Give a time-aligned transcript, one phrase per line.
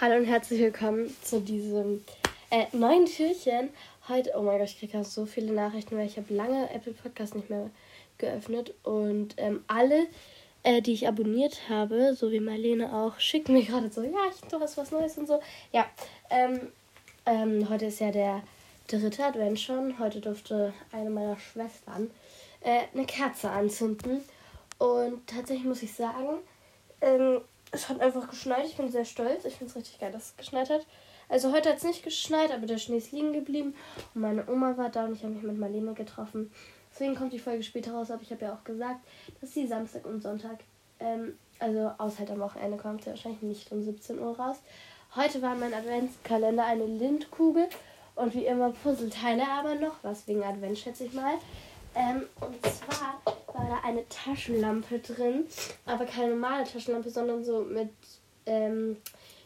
[0.00, 2.04] Hallo und herzlich willkommen zu diesem
[2.50, 3.68] äh, neuen Türchen.
[4.08, 7.36] Heute, oh mein Gott, ich kriege so viele Nachrichten, weil ich habe lange Apple Podcast
[7.36, 7.70] nicht mehr
[8.18, 10.08] geöffnet und ähm, alle,
[10.64, 14.40] äh, die ich abonniert habe, so wie Marlene auch, schicken mir gerade so, ja, ich
[14.48, 15.40] du hast was Neues und so.
[15.70, 15.86] Ja,
[16.28, 16.72] ähm,
[17.24, 18.42] ähm, heute ist ja der
[18.88, 20.00] dritte Advent schon.
[20.00, 22.10] Heute durfte eine meiner Schwestern
[22.62, 24.22] äh, eine Kerze anzünden
[24.78, 26.38] und tatsächlich muss ich sagen,
[27.00, 27.42] ähm,
[27.74, 28.64] es hat einfach geschneit.
[28.66, 29.44] Ich bin sehr stolz.
[29.44, 30.86] Ich finde es richtig geil, dass es geschneit hat.
[31.28, 33.74] Also heute hat es nicht geschneit, aber der Schnee ist liegen geblieben.
[34.14, 36.52] Und meine Oma war da und ich habe mich mit Marlene getroffen.
[36.92, 39.00] Deswegen kommt die Folge später raus, aber ich habe ja auch gesagt,
[39.40, 40.58] dass sie Samstag und Sonntag,
[41.00, 44.56] ähm, also außer halt am Wochenende kommt sie wahrscheinlich nicht um 17 Uhr raus.
[45.16, 47.68] Heute war mein Adventskalender eine Lindkugel
[48.14, 51.34] und wie immer Puzzleteile, aber noch was wegen Advent, schätze ich mal.
[51.96, 55.46] Ähm, und zwar war da eine Taschenlampe drin,
[55.86, 57.90] aber keine normale Taschenlampe, sondern so mit,
[58.46, 58.96] ähm,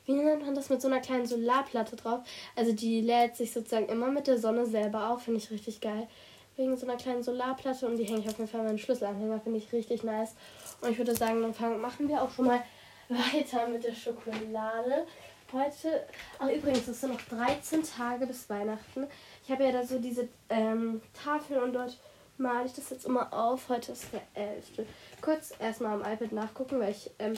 [0.06, 2.20] wie nennt man das, mit so einer kleinen Solarplatte drauf.
[2.56, 6.08] Also die lädt sich sozusagen immer mit der Sonne selber auf, finde ich richtig geil.
[6.56, 9.58] Wegen so einer kleinen Solarplatte und die hänge ich auf jeden Fall meinen Schlüsselanhänger, finde
[9.58, 10.34] ich richtig nice.
[10.80, 12.62] Und ich würde sagen, dann fangen, machen wir auch schon mal
[13.08, 15.06] weiter mit der Schokolade.
[15.52, 16.06] Heute,
[16.38, 19.06] ach übrigens, es sind noch 13 Tage bis Weihnachten.
[19.44, 21.96] Ich habe ja da so diese ähm, Tafel und dort
[22.38, 23.68] male ich das jetzt immer auf.
[23.68, 24.86] Heute ist der 11.
[25.20, 27.34] Kurz erstmal am iPad nachgucken, weil ich ähm,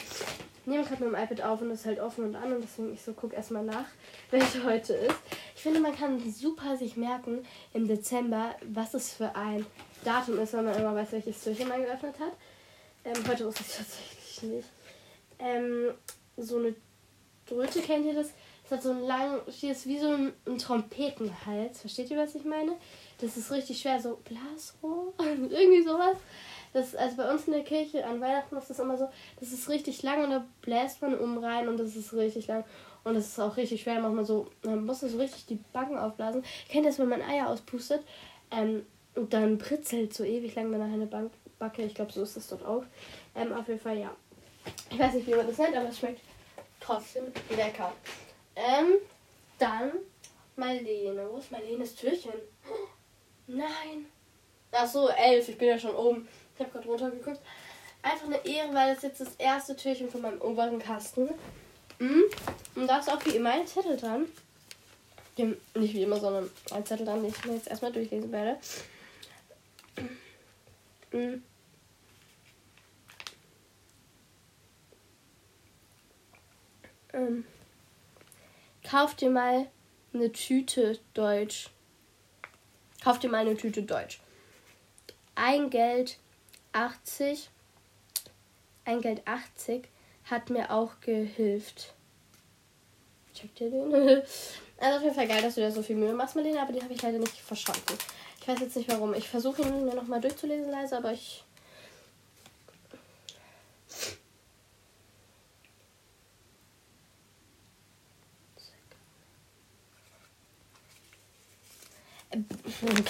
[0.67, 2.93] nehme gerade mit dem iPad auf und es ist halt offen und an und deswegen
[2.93, 3.87] ich so gucke erstmal nach,
[4.31, 5.17] welche heute ist.
[5.57, 9.67] Ich finde, man kann super sich merken im Dezember, was es für ein
[10.05, 12.33] Datum ist, wenn man immer weiß, welches Türchen man geöffnet hat.
[13.05, 14.69] Ähm, heute wusste ich tatsächlich nicht.
[15.39, 15.93] Ähm,
[16.37, 16.75] so eine
[17.47, 18.31] Dröte, kennt ihr das?
[18.71, 21.81] Es hat so einen langen, ist wie so ein, ein Trompetenhals.
[21.81, 22.77] Versteht ihr, was ich meine?
[23.19, 26.17] Das ist richtig schwer, so Blasrohr, irgendwie sowas.
[26.73, 29.09] Das, also bei uns in der Kirche an Weihnachten ist das immer so,
[29.41, 32.63] das ist richtig lang und da bläst man um rein und das ist richtig lang.
[33.03, 36.45] Und das ist auch richtig schwer, manchmal so, man muss so richtig die Backen aufblasen.
[36.69, 38.05] Kennt das, wenn man Eier auspustet?
[38.53, 41.83] Ähm, und dann britzelt so ewig lang danach eine Bank Backe.
[41.83, 42.85] Ich glaube, so ist das dort auch.
[43.35, 44.15] Ähm, auf jeden Fall, ja.
[44.93, 46.21] Ich weiß nicht, wie man das nennt, aber es schmeckt
[46.79, 47.25] trotzdem
[47.57, 47.93] lecker.
[48.61, 48.99] Ähm,
[49.59, 49.93] dann
[50.57, 51.29] Marlene.
[51.31, 52.33] Wo ist Marlenes Türchen?
[53.47, 54.07] Nein.
[54.73, 55.49] Ach so, elf.
[55.49, 56.29] Ich bin ja schon oben.
[56.55, 57.41] Ich habe gerade runtergeguckt.
[58.03, 61.31] Einfach eine Ehre, weil das jetzt das erste Türchen von meinem oberen Kasten.
[61.99, 62.25] Mhm.
[62.75, 64.27] Und da ist auch wie immer ein Zettel dran.
[65.37, 68.59] Nicht wie immer, sondern ein Zettel dran, den ich mir jetzt erstmal durchlesen werde.
[71.13, 71.43] Mhm.
[77.13, 77.45] Ähm.
[78.91, 79.69] Kauf dir mal
[80.13, 81.71] eine Tüte Deutsch.
[83.05, 84.21] Kauf dir mal eine Tüte Deutsch.
[85.37, 86.19] Ein Geld
[86.73, 87.51] 80.
[88.85, 89.89] Ein Geld 80
[90.25, 91.95] hat mir auch gehilft.
[93.33, 93.95] Checkt ihr den?
[94.81, 96.83] also auf jeden Fall geil, dass du dir so viel Mühe machst, Marlene, aber die
[96.83, 97.97] habe ich leider nicht verstanden.
[98.41, 99.15] Ich weiß jetzt nicht warum.
[99.15, 101.45] Ich versuche ihn mir nochmal durchzulesen leise, aber ich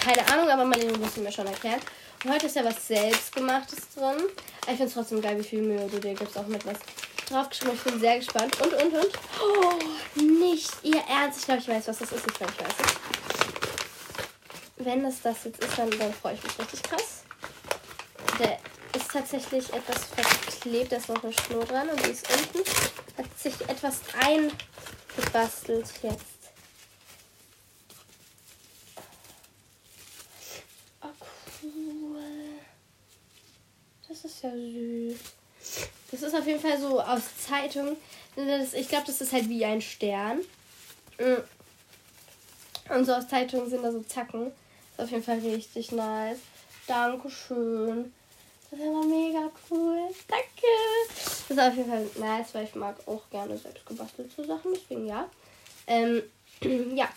[0.01, 1.81] keine Ahnung, aber Marlene musste mir schon erklären.
[2.25, 4.17] Und heute ist ja was Selbstgemachtes drin.
[4.63, 6.77] Ich finde es trotzdem geil, wie viel Mühe du dir gibst, auch mit was
[7.29, 7.75] draufgeschrieben.
[7.75, 8.61] Ich bin sehr gespannt.
[8.61, 9.19] Und, und, und.
[9.41, 9.79] Oh,
[10.21, 11.41] nicht ihr Ernst.
[11.41, 12.27] Ich glaube, ich weiß, was das ist.
[12.27, 13.01] Ich glaube, ich weiß es.
[14.85, 17.25] Wenn es das jetzt ist, dann, dann freue ich mich richtig krass.
[18.39, 18.59] Der
[18.95, 20.93] ist tatsächlich etwas verklebt.
[20.93, 22.69] Da ist noch eine Schnur dran und die ist unten.
[23.19, 26.40] Hat sich etwas eingebastelt jetzt.
[34.23, 35.19] Das ist ja süß.
[36.11, 37.97] Das ist auf jeden Fall so aus Zeitung.
[38.37, 40.41] ich glaube, das ist halt wie ein Stern.
[41.19, 41.43] Mm.
[42.93, 44.53] Und so aus Zeitungen sind da so Zacken.
[44.97, 46.39] Das ist auf jeden Fall richtig nice.
[46.87, 48.13] Dankeschön.
[48.71, 50.09] Das ist aber mega cool.
[50.29, 50.47] Danke.
[51.15, 54.73] Das ist auf jeden Fall nice, weil ich mag auch gerne selbst gebastelte Sachen.
[54.75, 55.29] Deswegen ja.
[55.87, 56.23] Ähm,
[56.95, 57.09] ja,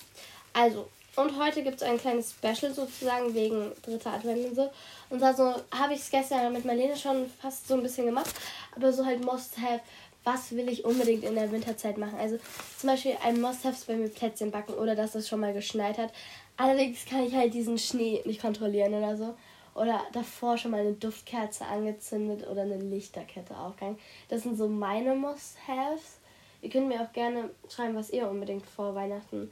[0.53, 4.69] also und heute gibt es ein kleines Special sozusagen wegen dritter Advent und so.
[5.09, 8.33] Und da so habe ich es gestern mit Marlene schon fast so ein bisschen gemacht.
[8.75, 9.81] Aber so halt Must-Have,
[10.23, 12.17] was will ich unbedingt in der Winterzeit machen?
[12.17, 12.39] Also
[12.79, 15.99] zum Beispiel ein Must-Have ist bei mir Plätzchen backen oder dass es schon mal geschneit
[15.99, 16.11] hat.
[16.57, 19.35] Allerdings kann ich halt diesen Schnee nicht kontrollieren oder so.
[19.75, 23.99] Oder davor schon mal eine Duftkerze angezündet oder eine Lichterkette aufgegangen.
[24.29, 26.19] Das sind so meine Must-Haves.
[26.61, 29.51] Ihr könnt mir auch gerne schreiben, was ihr unbedingt vor Weihnachten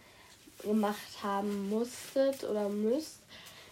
[0.62, 3.20] gemacht haben musstet oder müsst.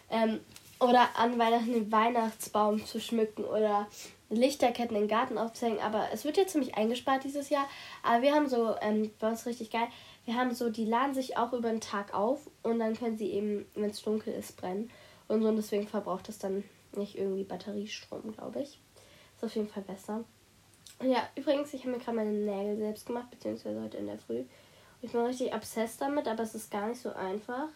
[0.09, 0.39] Ähm,
[0.79, 3.87] oder an Weihnachten den Weihnachtsbaum zu schmücken oder
[4.29, 5.79] Lichterketten im Garten aufzuhängen.
[5.79, 7.67] Aber es wird jetzt ziemlich eingespart dieses Jahr.
[8.03, 9.87] Aber wir haben so, ähm, bei uns richtig geil,
[10.25, 13.31] wir haben so, die laden sich auch über den Tag auf und dann können sie
[13.31, 14.91] eben, wenn es dunkel ist, brennen.
[15.27, 16.63] Und so und deswegen verbraucht es dann
[16.95, 18.79] nicht irgendwie Batteriestrom, glaube ich.
[19.35, 20.23] Ist auf jeden Fall besser.
[21.01, 24.43] Ja, übrigens, ich habe mir gerade meine Nägel selbst gemacht, beziehungsweise heute in der Früh.
[25.01, 27.69] Ich bin richtig obsessed damit, aber es ist gar nicht so einfach.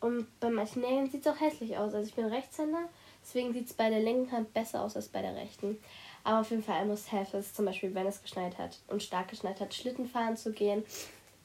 [0.00, 1.94] Und bei manchen Nägeln sieht es auch hässlich aus.
[1.94, 2.88] Also ich bin Rechtshänder,
[3.22, 5.78] deswegen sieht es bei der linken Hand besser aus als bei der rechten.
[6.24, 9.28] Aber auf jeden Fall muss have ist zum Beispiel, wenn es geschneit hat und stark
[9.28, 10.84] geschneit hat, Schlitten fahren zu gehen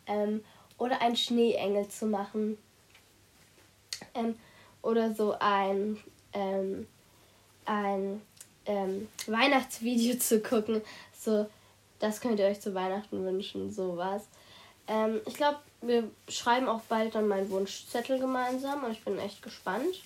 [0.07, 0.43] ähm,
[0.77, 2.57] oder einen Schneeengel zu machen.
[4.13, 4.35] Ähm,
[4.81, 5.97] oder so ein,
[6.33, 6.87] ähm,
[7.65, 8.21] ein
[8.65, 10.81] ähm, Weihnachtsvideo zu gucken.
[11.13, 11.47] So,
[11.99, 14.27] das könnt ihr euch zu Weihnachten wünschen, sowas.
[14.89, 19.41] Ähm, ich glaube, wir schreiben auch bald dann meinen Wunschzettel gemeinsam und ich bin echt
[19.41, 20.01] gespannt.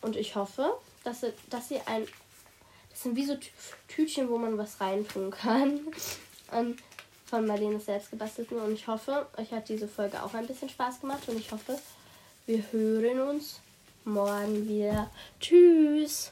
[0.00, 2.06] Und ich hoffe, dass ihr, dass ihr ein.
[2.90, 3.36] Das sind wie so
[3.88, 5.80] Tütchen, wo man was reintun kann.
[6.52, 6.78] Und
[7.26, 8.58] von Marlenes selbst gebastelten.
[8.58, 11.22] Und ich hoffe, euch hat diese Folge auch ein bisschen Spaß gemacht.
[11.28, 11.78] Und ich hoffe,
[12.46, 13.60] wir hören uns
[14.04, 15.10] morgen wieder.
[15.40, 16.20] Tschüss.